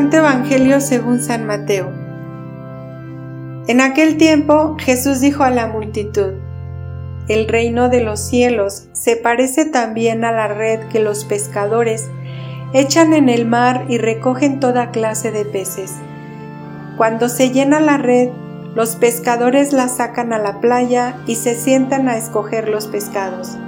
Santo 0.00 0.16
Evangelio 0.16 0.80
según 0.80 1.20
San 1.20 1.44
Mateo. 1.44 1.92
En 3.66 3.82
aquel 3.82 4.16
tiempo 4.16 4.76
Jesús 4.78 5.20
dijo 5.20 5.42
a 5.42 5.50
la 5.50 5.66
multitud, 5.66 6.36
El 7.28 7.46
reino 7.46 7.90
de 7.90 8.02
los 8.02 8.18
cielos 8.18 8.88
se 8.92 9.16
parece 9.16 9.66
también 9.66 10.24
a 10.24 10.32
la 10.32 10.48
red 10.48 10.88
que 10.88 11.00
los 11.00 11.26
pescadores 11.26 12.08
echan 12.72 13.12
en 13.12 13.28
el 13.28 13.44
mar 13.44 13.84
y 13.90 13.98
recogen 13.98 14.58
toda 14.58 14.90
clase 14.90 15.32
de 15.32 15.44
peces. 15.44 15.92
Cuando 16.96 17.28
se 17.28 17.50
llena 17.50 17.78
la 17.78 17.98
red, 17.98 18.30
los 18.74 18.96
pescadores 18.96 19.74
la 19.74 19.88
sacan 19.88 20.32
a 20.32 20.38
la 20.38 20.62
playa 20.62 21.18
y 21.26 21.34
se 21.34 21.54
sientan 21.54 22.08
a 22.08 22.16
escoger 22.16 22.70
los 22.70 22.86
pescados. 22.86 23.58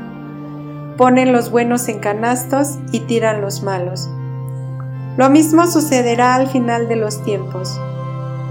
Ponen 0.96 1.30
los 1.30 1.50
buenos 1.50 1.88
en 1.88 1.98
canastos 1.98 2.78
y 2.90 3.00
tiran 3.00 3.42
los 3.42 3.62
malos. 3.62 4.08
Lo 5.16 5.28
mismo 5.28 5.66
sucederá 5.66 6.34
al 6.34 6.48
final 6.48 6.88
de 6.88 6.96
los 6.96 7.22
tiempos. 7.22 7.78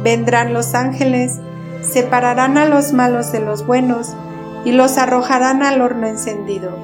Vendrán 0.04 0.54
los 0.54 0.76
ángeles, 0.76 1.40
separarán 1.82 2.58
a 2.58 2.66
los 2.66 2.94
malos 2.94 3.32
de 3.32 3.40
los 3.40 3.66
buenos 3.66 4.14
y 4.64 4.72
los 4.72 5.00
arrojarán 5.00 5.64
al 5.64 5.82
horno 5.82 6.06
encendido. 6.06 6.78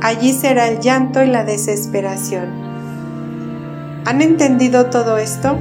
Allí 0.00 0.32
será 0.32 0.68
el 0.68 0.80
llanto 0.80 1.22
y 1.22 1.26
la 1.26 1.44
desesperación. 1.44 2.48
¿Han 4.06 4.22
entendido 4.22 4.86
todo 4.86 5.18
esto? 5.18 5.58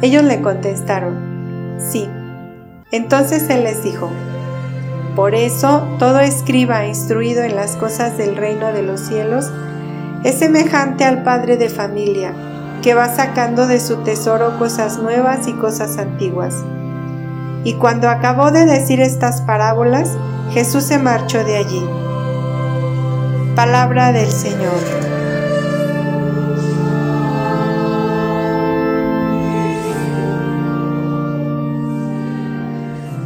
Ellos 0.00 0.22
le 0.22 0.40
contestaron, 0.40 1.76
sí. 1.78 2.08
Entonces 2.90 3.48
él 3.50 3.64
les 3.64 3.82
dijo, 3.82 4.10
por 5.14 5.34
eso 5.34 5.86
todo 5.98 6.20
escriba 6.20 6.86
instruido 6.86 7.42
en 7.42 7.56
las 7.56 7.76
cosas 7.76 8.16
del 8.16 8.36
reino 8.36 8.72
de 8.72 8.82
los 8.82 9.00
cielos 9.00 9.50
es 10.24 10.38
semejante 10.38 11.04
al 11.04 11.22
padre 11.22 11.56
de 11.56 11.68
familia 11.68 12.32
que 12.82 12.94
va 12.94 13.14
sacando 13.14 13.66
de 13.66 13.80
su 13.80 13.96
tesoro 13.98 14.58
cosas 14.58 14.98
nuevas 14.98 15.46
y 15.48 15.52
cosas 15.52 15.98
antiguas. 15.98 16.54
Y 17.64 17.74
cuando 17.74 18.08
acabó 18.08 18.50
de 18.50 18.64
decir 18.64 19.00
estas 19.00 19.42
parábolas, 19.42 20.16
Jesús 20.52 20.84
se 20.84 20.98
marchó 20.98 21.44
de 21.44 21.56
allí. 21.56 21.84
Palabra 23.54 24.12
del 24.12 24.30
Señor. 24.30 24.80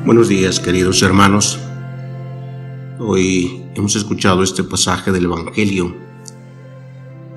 Buenos 0.05 0.29
días 0.29 0.61
queridos 0.61 1.03
hermanos. 1.03 1.61
Hoy 2.99 3.65
hemos 3.75 3.97
escuchado 3.97 4.43
este 4.43 4.65
pasaje 4.65 5.13
del 5.13 5.25
Evangelio 5.25 5.95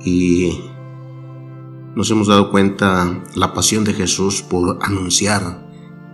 y 0.03 0.66
nos 1.97 2.11
hemos 2.11 2.27
dado 2.27 2.51
cuenta 2.51 3.23
la 3.33 3.55
pasión 3.55 3.83
de 3.83 3.91
Jesús 3.91 4.43
por 4.43 4.77
anunciar 4.83 5.67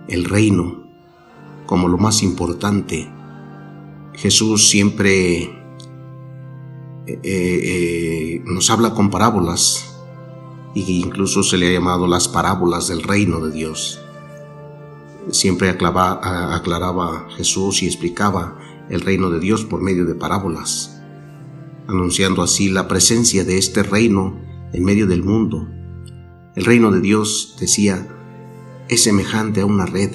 el 0.07 0.23
reino 0.23 0.87
como 1.65 1.89
lo 1.89 1.97
más 1.97 2.23
importante. 2.23 3.11
Jesús 4.13 4.69
siempre 4.69 5.41
eh, 7.05 7.19
eh, 7.21 8.41
nos 8.45 8.69
habla 8.69 8.93
con 8.93 9.09
parábolas 9.09 9.99
y 10.73 11.01
incluso 11.01 11.43
se 11.43 11.57
le 11.57 11.67
ha 11.67 11.73
llamado 11.73 12.07
las 12.07 12.29
parábolas 12.29 12.87
del 12.87 13.03
reino 13.03 13.45
de 13.45 13.51
Dios. 13.51 13.99
Siempre 15.31 15.67
aclaraba 15.67 17.27
Jesús 17.35 17.83
y 17.83 17.87
explicaba 17.87 18.57
el 18.89 19.01
reino 19.01 19.29
de 19.29 19.41
Dios 19.41 19.65
por 19.65 19.81
medio 19.81 20.05
de 20.05 20.15
parábolas, 20.15 21.01
anunciando 21.89 22.41
así 22.41 22.69
la 22.69 22.87
presencia 22.87 23.43
de 23.43 23.57
este 23.57 23.83
reino 23.83 24.52
en 24.73 24.83
medio 24.83 25.07
del 25.07 25.23
mundo. 25.23 25.69
El 26.55 26.65
reino 26.65 26.91
de 26.91 26.99
Dios, 26.99 27.55
decía, 27.59 28.07
es 28.89 29.03
semejante 29.03 29.61
a 29.61 29.65
una 29.65 29.85
red, 29.85 30.11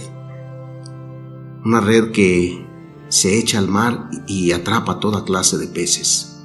una 1.64 1.80
red 1.80 2.10
que 2.10 2.66
se 3.08 3.38
echa 3.38 3.58
al 3.58 3.68
mar 3.68 4.10
y 4.26 4.52
atrapa 4.52 5.00
toda 5.00 5.24
clase 5.24 5.56
de 5.58 5.68
peces. 5.68 6.42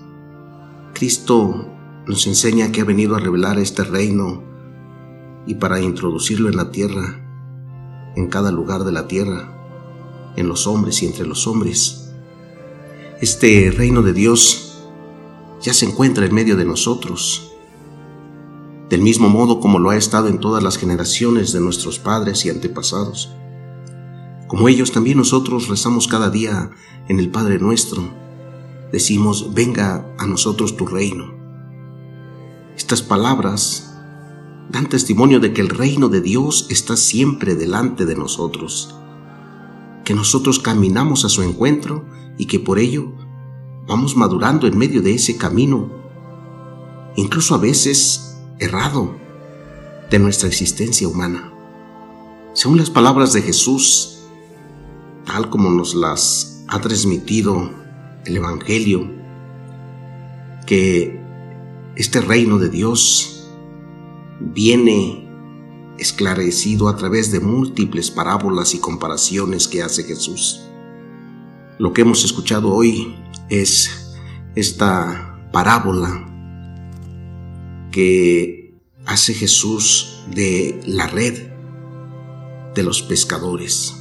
Cristo 0.93 1.67
nos 2.07 2.27
enseña 2.27 2.71
que 2.71 2.81
ha 2.81 2.85
venido 2.85 3.15
a 3.15 3.19
revelar 3.19 3.59
este 3.59 3.83
reino 3.83 4.43
y 5.45 5.55
para 5.55 5.81
introducirlo 5.81 6.49
en 6.49 6.55
la 6.55 6.71
tierra, 6.71 7.19
en 8.15 8.29
cada 8.29 8.51
lugar 8.51 8.83
de 8.83 8.91
la 8.91 9.07
tierra, 9.07 10.31
en 10.35 10.47
los 10.47 10.67
hombres 10.67 11.01
y 11.03 11.07
entre 11.07 11.25
los 11.25 11.47
hombres. 11.47 12.13
Este 13.21 13.71
reino 13.75 14.01
de 14.01 14.13
Dios 14.13 14.85
ya 15.61 15.73
se 15.73 15.85
encuentra 15.85 16.25
en 16.25 16.33
medio 16.33 16.55
de 16.55 16.65
nosotros 16.65 17.52
del 18.93 19.01
mismo 19.01 19.27
modo 19.27 19.59
como 19.59 19.79
lo 19.79 19.89
ha 19.89 19.97
estado 19.97 20.27
en 20.27 20.39
todas 20.39 20.61
las 20.61 20.77
generaciones 20.77 21.51
de 21.51 21.59
nuestros 21.59 21.97
padres 21.97 22.45
y 22.45 22.51
antepasados. 22.51 23.33
Como 24.47 24.69
ellos, 24.69 24.91
también 24.91 25.17
nosotros 25.17 25.67
rezamos 25.67 26.07
cada 26.07 26.29
día 26.29 26.69
en 27.07 27.17
el 27.17 27.31
Padre 27.31 27.57
nuestro. 27.57 28.07
Decimos, 28.91 29.55
venga 29.55 30.05
a 30.19 30.27
nosotros 30.27 30.77
tu 30.77 30.85
reino. 30.85 31.33
Estas 32.77 33.01
palabras 33.01 33.97
dan 34.69 34.89
testimonio 34.89 35.39
de 35.39 35.53
que 35.53 35.61
el 35.61 35.69
reino 35.69 36.07
de 36.07 36.21
Dios 36.21 36.67
está 36.69 36.95
siempre 36.95 37.55
delante 37.55 38.05
de 38.05 38.15
nosotros, 38.15 38.93
que 40.05 40.13
nosotros 40.13 40.59
caminamos 40.59 41.25
a 41.25 41.29
su 41.29 41.41
encuentro 41.41 42.05
y 42.37 42.45
que 42.45 42.59
por 42.59 42.77
ello 42.77 43.11
vamos 43.87 44.15
madurando 44.15 44.67
en 44.67 44.77
medio 44.77 45.01
de 45.01 45.15
ese 45.15 45.35
camino, 45.35 45.89
incluso 47.15 47.55
a 47.55 47.57
veces 47.57 48.29
errado 48.63 49.15
de 50.09 50.19
nuestra 50.19 50.47
existencia 50.47 51.07
humana. 51.07 51.51
Según 52.53 52.77
las 52.77 52.89
palabras 52.89 53.33
de 53.33 53.41
Jesús, 53.41 54.19
tal 55.25 55.49
como 55.49 55.69
nos 55.69 55.95
las 55.95 56.63
ha 56.67 56.79
transmitido 56.79 57.71
el 58.25 58.37
Evangelio, 58.37 59.11
que 60.65 61.19
este 61.95 62.21
reino 62.21 62.57
de 62.57 62.69
Dios 62.69 63.49
viene 64.39 65.27
esclarecido 65.97 66.87
a 66.89 66.95
través 66.95 67.31
de 67.31 67.39
múltiples 67.39 68.11
parábolas 68.11 68.73
y 68.73 68.79
comparaciones 68.79 69.67
que 69.67 69.83
hace 69.83 70.03
Jesús. 70.03 70.61
Lo 71.79 71.93
que 71.93 72.01
hemos 72.01 72.23
escuchado 72.23 72.73
hoy 72.73 73.15
es 73.49 74.15
esta 74.55 75.39
parábola 75.51 76.32
que 77.93 78.73
hace 79.05 79.35
Jesús 79.35 80.23
de 80.33 80.81
la 80.85 81.07
red 81.07 81.47
de 82.73 82.83
los 82.83 83.03
pescadores. 83.03 83.93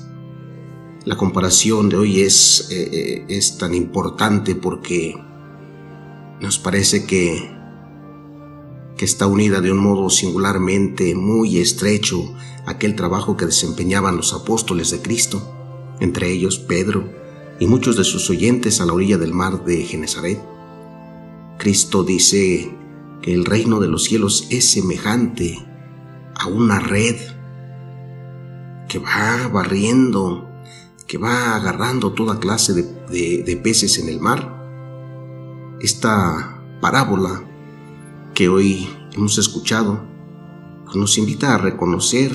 La 1.05 1.17
comparación 1.17 1.91
de 1.91 1.97
hoy 1.97 2.23
es, 2.23 2.69
eh, 2.71 2.89
eh, 2.91 3.25
es 3.29 3.59
tan 3.59 3.75
importante 3.75 4.55
porque 4.55 5.15
nos 6.41 6.59
parece 6.59 7.05
que, 7.05 7.51
que 8.97 9.05
está 9.05 9.27
unida 9.27 9.61
de 9.61 9.71
un 9.71 9.79
modo 9.79 10.09
singularmente 10.09 11.15
muy 11.15 11.59
estrecho 11.59 12.35
aquel 12.67 12.97
trabajo 12.97 13.37
que 13.37 13.47
desempeñaban 13.47 14.17
los 14.17 14.33
apóstoles 14.33 14.91
de 14.91 15.03
Cristo, 15.03 15.55
entre 16.01 16.31
ellos 16.31 16.59
Pedro 16.59 17.13
y 17.61 17.67
muchos 17.67 17.97
de 17.99 18.05
sus 18.05 18.31
oyentes 18.31 18.81
a 18.81 18.87
la 18.87 18.95
orilla 18.95 19.19
del 19.19 19.35
mar 19.35 19.67
de 19.67 19.85
Genezaret. 19.85 20.41
Cristo 21.59 22.05
dice 22.05 22.82
que 23.23 23.33
el 23.33 23.45
reino 23.45 23.79
de 23.79 23.89
los 23.89 24.05
cielos 24.05 24.49
es 24.51 24.73
semejante 24.73 25.65
a 26.35 26.49
una 26.49 26.81
red 26.81 27.17
que 28.89 28.99
va 28.99 29.49
barriendo, 29.49 30.51
que 31.07 31.19
va 31.19 31.55
agarrando 31.55 32.13
toda 32.13 32.41
clase 32.41 32.75
de, 32.75 33.61
peces 33.63 33.99
en 33.99 34.09
el 34.09 34.21
mar. 34.21 34.59
Esta 35.81 36.63
parábola 36.81 37.45
que 38.35 38.49
hoy 38.49 38.89
hemos 39.13 39.39
escuchado 39.39 40.03
nos 40.95 41.17
invita 41.17 41.55
a 41.55 41.59
reconocer 41.59 42.33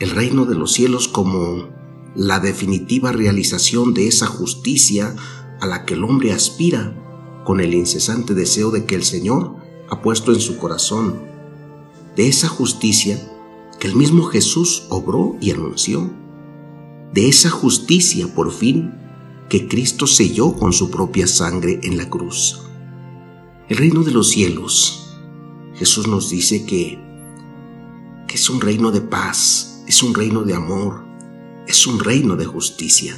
el 0.00 0.10
reino 0.10 0.44
de 0.44 0.56
los 0.56 0.72
cielos 0.72 1.08
como 1.08 1.68
la 2.14 2.40
definitiva 2.40 3.12
realización 3.12 3.94
de 3.94 4.08
esa 4.08 4.26
justicia 4.26 5.14
a 5.60 5.66
la 5.66 5.84
que 5.84 5.94
el 5.94 6.04
hombre 6.04 6.32
aspira 6.32 7.05
con 7.46 7.60
el 7.60 7.74
incesante 7.74 8.34
deseo 8.34 8.72
de 8.72 8.84
que 8.86 8.96
el 8.96 9.04
Señor 9.04 9.54
ha 9.88 10.02
puesto 10.02 10.32
en 10.32 10.40
su 10.40 10.56
corazón, 10.56 11.22
de 12.16 12.26
esa 12.26 12.48
justicia 12.48 13.22
que 13.78 13.86
el 13.86 13.94
mismo 13.94 14.24
Jesús 14.24 14.86
obró 14.88 15.36
y 15.40 15.52
anunció, 15.52 16.10
de 17.14 17.28
esa 17.28 17.48
justicia 17.48 18.26
por 18.34 18.50
fin 18.50 18.94
que 19.48 19.68
Cristo 19.68 20.08
selló 20.08 20.54
con 20.54 20.72
su 20.72 20.90
propia 20.90 21.28
sangre 21.28 21.78
en 21.84 21.96
la 21.96 22.10
cruz. 22.10 22.62
El 23.68 23.76
reino 23.76 24.02
de 24.02 24.10
los 24.10 24.30
cielos, 24.30 25.16
Jesús 25.76 26.08
nos 26.08 26.28
dice 26.30 26.66
que, 26.66 26.98
que 28.26 28.34
es 28.34 28.50
un 28.50 28.60
reino 28.60 28.90
de 28.90 29.02
paz, 29.02 29.84
es 29.86 30.02
un 30.02 30.14
reino 30.14 30.42
de 30.42 30.54
amor, 30.54 31.04
es 31.68 31.86
un 31.86 32.00
reino 32.00 32.34
de 32.34 32.44
justicia. 32.44 33.16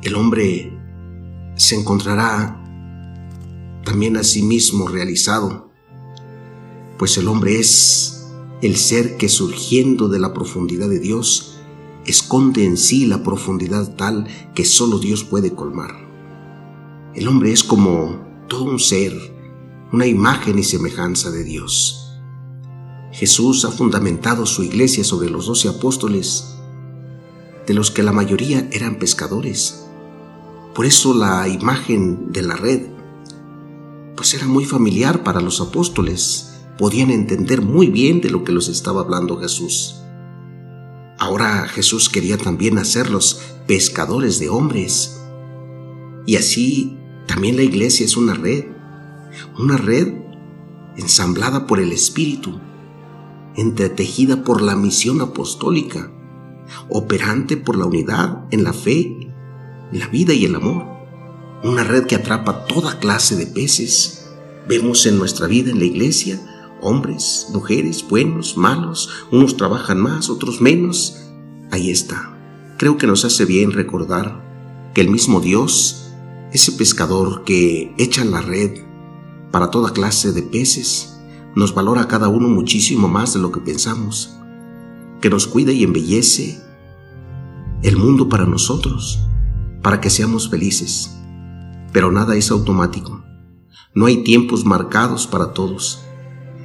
El 0.00 0.14
hombre 0.16 0.72
se 1.56 1.76
encontrará 1.76 2.63
también 3.84 4.16
a 4.16 4.24
sí 4.24 4.42
mismo 4.42 4.88
realizado, 4.88 5.70
pues 6.98 7.16
el 7.18 7.28
hombre 7.28 7.58
es 7.58 8.26
el 8.62 8.76
ser 8.76 9.16
que 9.16 9.28
surgiendo 9.28 10.08
de 10.08 10.18
la 10.18 10.32
profundidad 10.32 10.88
de 10.88 10.98
Dios, 10.98 11.58
esconde 12.06 12.64
en 12.64 12.76
sí 12.76 13.06
la 13.06 13.22
profundidad 13.22 13.94
tal 13.96 14.26
que 14.54 14.64
solo 14.64 14.98
Dios 14.98 15.24
puede 15.24 15.54
colmar. 15.54 15.92
El 17.14 17.28
hombre 17.28 17.52
es 17.52 17.62
como 17.62 18.24
todo 18.48 18.64
un 18.64 18.78
ser, 18.78 19.12
una 19.92 20.06
imagen 20.06 20.58
y 20.58 20.64
semejanza 20.64 21.30
de 21.30 21.44
Dios. 21.44 22.00
Jesús 23.12 23.64
ha 23.64 23.70
fundamentado 23.70 24.46
su 24.46 24.64
iglesia 24.64 25.04
sobre 25.04 25.30
los 25.30 25.46
doce 25.46 25.68
apóstoles, 25.68 26.56
de 27.66 27.74
los 27.74 27.90
que 27.90 28.02
la 28.02 28.12
mayoría 28.12 28.68
eran 28.72 28.98
pescadores. 28.98 29.86
Por 30.74 30.86
eso 30.86 31.14
la 31.14 31.48
imagen 31.48 32.32
de 32.32 32.42
la 32.42 32.56
red, 32.56 32.93
pues 34.24 34.32
era 34.32 34.46
muy 34.46 34.64
familiar 34.64 35.22
para 35.22 35.42
los 35.42 35.60
apóstoles 35.60 36.54
podían 36.78 37.10
entender 37.10 37.60
muy 37.60 37.88
bien 37.88 38.22
de 38.22 38.30
lo 38.30 38.42
que 38.42 38.52
los 38.52 38.68
estaba 38.68 39.02
hablando 39.02 39.36
Jesús. 39.36 39.96
Ahora 41.18 41.68
Jesús 41.68 42.08
quería 42.08 42.38
también 42.38 42.78
hacerlos 42.78 43.42
pescadores 43.66 44.38
de 44.38 44.48
hombres. 44.48 45.20
Y 46.24 46.36
así 46.36 46.98
también 47.26 47.56
la 47.56 47.64
iglesia 47.64 48.06
es 48.06 48.16
una 48.16 48.32
red, 48.32 48.64
una 49.58 49.76
red 49.76 50.14
ensamblada 50.96 51.66
por 51.66 51.78
el 51.78 51.92
Espíritu, 51.92 52.58
entretejida 53.56 54.42
por 54.42 54.62
la 54.62 54.74
misión 54.74 55.20
apostólica, 55.20 56.10
operante 56.88 57.58
por 57.58 57.76
la 57.76 57.84
unidad 57.84 58.46
en 58.50 58.64
la 58.64 58.72
fe, 58.72 59.34
la 59.92 60.08
vida 60.08 60.32
y 60.32 60.46
el 60.46 60.54
amor. 60.54 60.93
Una 61.64 61.82
red 61.82 62.04
que 62.04 62.14
atrapa 62.14 62.66
toda 62.66 62.98
clase 62.98 63.36
de 63.36 63.46
peces. 63.46 64.28
Vemos 64.68 65.06
en 65.06 65.16
nuestra 65.16 65.46
vida 65.46 65.70
en 65.70 65.78
la 65.78 65.86
iglesia 65.86 66.38
hombres, 66.82 67.46
mujeres, 67.54 68.04
buenos, 68.06 68.58
malos, 68.58 69.08
unos 69.32 69.56
trabajan 69.56 69.98
más, 69.98 70.28
otros 70.28 70.60
menos. 70.60 71.22
Ahí 71.70 71.88
está. 71.88 72.36
Creo 72.76 72.98
que 72.98 73.06
nos 73.06 73.24
hace 73.24 73.46
bien 73.46 73.72
recordar 73.72 74.44
que 74.92 75.00
el 75.00 75.08
mismo 75.08 75.40
Dios, 75.40 76.12
ese 76.52 76.72
pescador 76.72 77.44
que 77.44 77.94
echa 77.96 78.26
la 78.26 78.42
red 78.42 78.82
para 79.50 79.70
toda 79.70 79.94
clase 79.94 80.32
de 80.32 80.42
peces, 80.42 81.16
nos 81.56 81.74
valora 81.74 82.02
a 82.02 82.08
cada 82.08 82.28
uno 82.28 82.46
muchísimo 82.46 83.08
más 83.08 83.32
de 83.32 83.40
lo 83.40 83.52
que 83.52 83.60
pensamos, 83.60 84.36
que 85.22 85.30
nos 85.30 85.46
cuida 85.46 85.72
y 85.72 85.82
embellece 85.82 86.60
el 87.82 87.96
mundo 87.96 88.28
para 88.28 88.44
nosotros, 88.44 89.18
para 89.80 90.02
que 90.02 90.10
seamos 90.10 90.50
felices. 90.50 91.23
Pero 91.94 92.10
nada 92.10 92.34
es 92.34 92.50
automático. 92.50 93.24
No 93.94 94.06
hay 94.06 94.24
tiempos 94.24 94.64
marcados 94.64 95.28
para 95.28 95.52
todos. 95.52 96.00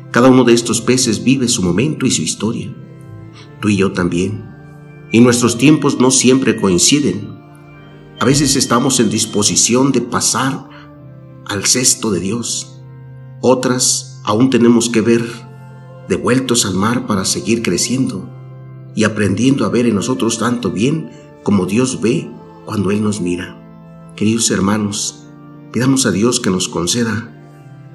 Cada 0.10 0.28
uno 0.28 0.44
de 0.44 0.54
estos 0.54 0.82
peces 0.82 1.24
vive 1.24 1.48
su 1.48 1.62
momento 1.62 2.08
y 2.08 2.12
su 2.12 2.24
historia. 2.24 2.76
Tú 3.62 3.70
y 3.70 3.78
yo 3.78 3.94
también. 3.94 4.44
Y 5.12 5.20
nuestros 5.20 5.60
tiempos 5.60 6.00
no 6.00 6.10
siempre 6.10 6.60
coinciden. 6.60 7.38
A 8.20 8.26
veces 8.26 8.56
estamos 8.56 9.00
en 9.00 9.12
disposición 9.12 9.92
de 9.92 10.02
pasar 10.02 10.68
al 11.46 11.64
cesto 11.68 12.10
de 12.10 12.22
Dios. 12.22 12.82
Otras 13.40 14.22
aún 14.24 14.50
tenemos 14.50 14.90
que 14.90 15.02
ver 15.02 15.24
devueltos 16.08 16.66
al 16.66 16.74
mar 16.74 17.06
para 17.06 17.24
seguir 17.24 17.62
creciendo 17.62 18.28
y 18.96 19.04
aprendiendo 19.04 19.64
a 19.66 19.70
ver 19.70 19.86
en 19.86 19.94
nosotros 19.94 20.40
tanto 20.40 20.72
bien 20.72 21.12
como 21.44 21.68
Dios 21.68 22.02
ve 22.02 22.32
cuando 22.66 22.90
Él 22.90 23.04
nos 23.04 23.22
mira. 23.22 23.69
Queridos 24.20 24.52
hermanos, 24.52 25.24
pidamos 25.72 26.06
a 26.06 26.12
Dios 26.12 26.42
que 26.42 26.50
nos 26.50 26.68
conceda, 26.68 27.32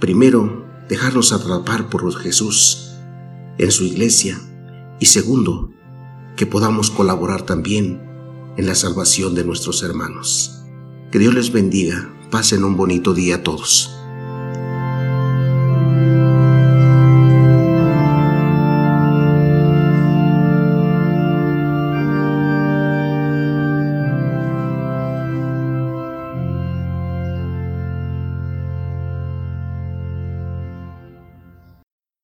primero, 0.01 0.65
dejarnos 0.89 1.33
atrapar 1.33 1.91
por 1.91 2.11
Jesús 2.17 2.95
en 3.59 3.71
su 3.71 3.85
iglesia 3.85 4.41
y 4.99 5.05
segundo, 5.05 5.71
que 6.35 6.47
podamos 6.47 6.91
colaborar 6.91 7.43
también 7.43 8.01
en 8.57 8.67
la 8.67 8.75
salvación 8.75 9.35
de 9.35 9.45
nuestros 9.45 9.83
hermanos. 9.83 10.63
Que 11.13 11.19
Dios 11.19 11.35
les 11.35 11.53
bendiga. 11.53 12.11
Pasen 12.31 12.65
un 12.65 12.79
bonito 12.79 13.13
día 13.13 13.35
a 13.35 13.43
todos. 13.43 13.95